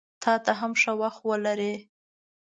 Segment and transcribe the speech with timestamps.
[0.23, 1.73] تاته هم ښه وخت ولرې!